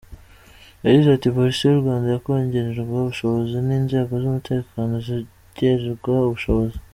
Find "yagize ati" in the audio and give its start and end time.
0.85-1.27